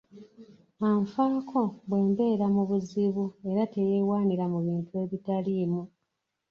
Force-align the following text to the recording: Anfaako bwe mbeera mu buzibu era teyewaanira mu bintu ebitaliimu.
Anfaako 0.89 1.61
bwe 1.87 1.99
mbeera 2.09 2.45
mu 2.55 2.63
buzibu 2.69 3.25
era 3.49 3.61
teyewaanira 3.73 4.45
mu 4.53 4.59
bintu 4.65 4.91
ebitaliimu. 5.03 5.81